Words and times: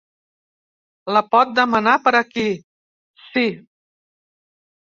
La 1.17 1.21
pot 1.35 1.51
demanar 1.59 1.93
per 2.09 2.15
aquí, 2.21 2.47
sí. 3.29 3.47